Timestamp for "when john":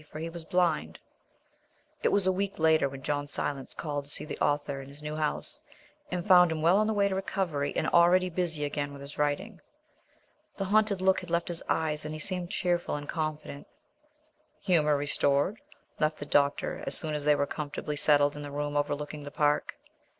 2.89-3.27